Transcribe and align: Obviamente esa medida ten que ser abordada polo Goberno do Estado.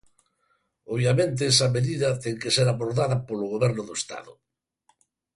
Obviamente 0.93 1.41
esa 1.53 1.67
medida 1.75 2.19
ten 2.23 2.35
que 2.41 2.53
ser 2.55 2.67
abordada 2.69 3.23
polo 3.27 3.45
Goberno 3.53 3.81
do 3.85 3.93
Estado. 4.01 4.33